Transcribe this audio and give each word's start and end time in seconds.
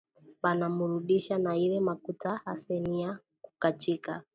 Bana 0.43 0.65
murudisha 0.69 1.37
na 1.37 1.55
ile 1.57 1.79
makuta 1.79 2.41
ase 2.51 2.79
niya 2.79 3.11
kukachika 3.43 4.23